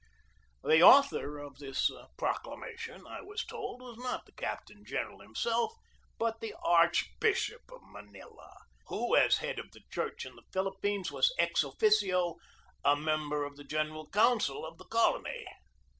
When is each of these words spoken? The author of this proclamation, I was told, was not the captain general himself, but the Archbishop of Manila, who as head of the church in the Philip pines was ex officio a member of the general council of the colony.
The 0.63 0.81
author 0.81 1.37
of 1.37 1.59
this 1.59 1.91
proclamation, 2.17 3.05
I 3.05 3.21
was 3.21 3.45
told, 3.45 3.83
was 3.83 3.97
not 3.99 4.25
the 4.25 4.31
captain 4.31 4.83
general 4.83 5.19
himself, 5.19 5.75
but 6.17 6.41
the 6.41 6.55
Archbishop 6.65 7.61
of 7.71 7.81
Manila, 7.83 8.51
who 8.87 9.15
as 9.15 9.37
head 9.37 9.59
of 9.59 9.69
the 9.73 9.81
church 9.91 10.25
in 10.25 10.35
the 10.35 10.43
Philip 10.51 10.81
pines 10.81 11.11
was 11.11 11.31
ex 11.37 11.63
officio 11.63 12.37
a 12.83 12.95
member 12.95 13.45
of 13.45 13.57
the 13.57 13.63
general 13.63 14.09
council 14.09 14.65
of 14.65 14.79
the 14.79 14.85
colony. 14.85 15.45